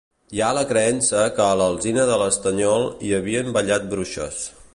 [0.35, 4.47] Hi ha la creença que a l'Alzina de l'Estanyol hi havien ballat bruixes.